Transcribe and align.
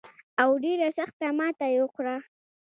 او 0.41 0.49
ډېره 0.63 0.87
سخته 0.97 1.25
ماته 1.37 1.65
یې 1.73 1.77
وخوړه. 1.81 2.17